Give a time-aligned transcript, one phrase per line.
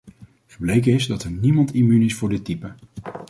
[0.47, 2.73] Gebleken is dat er niemand immuun is voor dit type.